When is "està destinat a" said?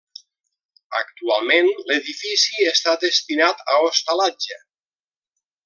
2.71-3.79